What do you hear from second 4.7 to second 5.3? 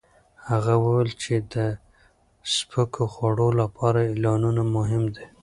مهم دي.